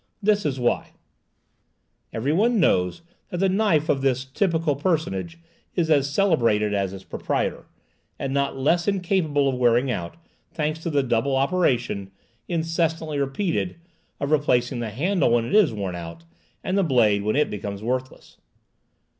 This 0.19 0.47
is 0.47 0.59
why:— 0.59 0.93
Every 2.11 2.33
one 2.33 2.59
knows 2.59 3.03
that 3.29 3.37
the 3.37 3.47
knife 3.47 3.87
of 3.87 4.01
this 4.01 4.25
typical 4.25 4.75
personage 4.75 5.37
is 5.75 5.91
as 5.91 6.09
celebrated 6.09 6.73
as 6.73 6.91
its 6.91 7.03
proprietor, 7.03 7.67
and 8.17 8.33
not 8.33 8.57
less 8.57 8.87
incapable 8.87 9.47
of 9.47 9.53
wearing 9.59 9.91
out, 9.91 10.17
thanks 10.51 10.79
to 10.79 10.89
the 10.89 11.03
double 11.03 11.35
operation, 11.35 12.09
incessantly 12.47 13.19
repeated, 13.19 13.75
of 14.19 14.31
replacing 14.31 14.79
the 14.79 14.89
handle 14.89 15.29
when 15.29 15.45
it 15.45 15.53
is 15.53 15.71
worn 15.71 15.93
out, 15.93 16.23
and 16.63 16.79
the 16.79 16.83
blade 16.83 17.21
when 17.21 17.35
it 17.35 17.51
becomes 17.51 17.83
worthless. 17.83 18.37